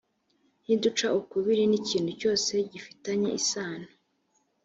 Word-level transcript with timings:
niduca 0.65 1.07
ukubiri 1.19 1.63
n 1.67 1.73
ikintu 1.79 2.11
cyose 2.19 2.51
gifitanye 2.71 3.29
isano 3.39 3.87